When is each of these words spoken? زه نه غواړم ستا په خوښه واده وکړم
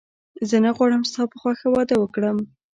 زه 0.49 0.57
نه 0.65 0.71
غواړم 0.77 1.01
ستا 1.09 1.23
په 1.31 1.37
خوښه 1.41 1.67
واده 1.71 1.95
وکړم 1.99 2.37